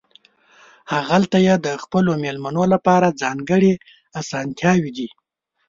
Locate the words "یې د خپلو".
1.47-2.11